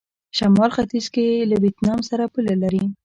[0.37, 2.83] شمال ختيځ کې له ویتنام سره پوله لري.